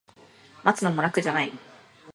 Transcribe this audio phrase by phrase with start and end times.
[0.63, 1.51] 待つのも楽じゃない